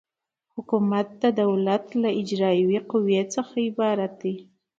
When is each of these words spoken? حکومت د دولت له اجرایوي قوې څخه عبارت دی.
حکومت 0.55 1.07
د 1.23 1.25
دولت 1.41 1.85
له 2.01 2.09
اجرایوي 2.21 2.79
قوې 2.91 3.21
څخه 3.33 3.55
عبارت 3.67 4.11
دی. 4.21 4.35